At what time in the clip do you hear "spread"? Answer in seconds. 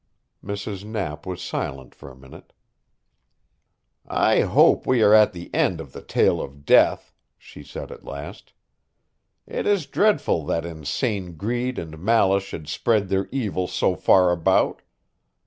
12.67-13.09